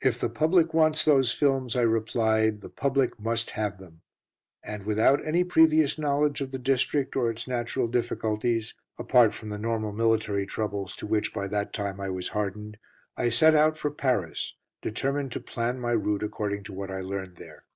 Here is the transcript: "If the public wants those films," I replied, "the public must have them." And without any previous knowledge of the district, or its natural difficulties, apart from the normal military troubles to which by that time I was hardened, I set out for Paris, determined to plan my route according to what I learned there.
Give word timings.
"If 0.00 0.18
the 0.18 0.30
public 0.30 0.72
wants 0.72 1.04
those 1.04 1.30
films," 1.30 1.76
I 1.76 1.82
replied, 1.82 2.62
"the 2.62 2.70
public 2.70 3.20
must 3.20 3.50
have 3.50 3.76
them." 3.76 4.00
And 4.64 4.86
without 4.86 5.22
any 5.22 5.44
previous 5.44 5.98
knowledge 5.98 6.40
of 6.40 6.52
the 6.52 6.58
district, 6.58 7.14
or 7.14 7.30
its 7.30 7.46
natural 7.46 7.86
difficulties, 7.86 8.72
apart 8.98 9.34
from 9.34 9.50
the 9.50 9.58
normal 9.58 9.92
military 9.92 10.46
troubles 10.46 10.96
to 10.96 11.06
which 11.06 11.34
by 11.34 11.48
that 11.48 11.74
time 11.74 12.00
I 12.00 12.08
was 12.08 12.28
hardened, 12.28 12.78
I 13.14 13.28
set 13.28 13.54
out 13.54 13.76
for 13.76 13.90
Paris, 13.90 14.56
determined 14.80 15.32
to 15.32 15.40
plan 15.40 15.78
my 15.78 15.92
route 15.92 16.22
according 16.22 16.62
to 16.62 16.72
what 16.72 16.90
I 16.90 17.02
learned 17.02 17.36
there. 17.36 17.66